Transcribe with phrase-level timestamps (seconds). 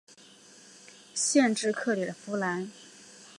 [1.13, 2.71] 县治克里夫兰。